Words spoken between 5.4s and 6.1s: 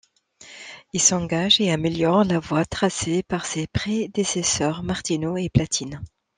Platine.